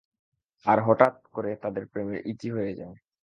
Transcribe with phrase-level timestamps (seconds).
[0.65, 2.95] আর হঠাৎ করে তাদের প্রেমের ইতি হয়ে যায়।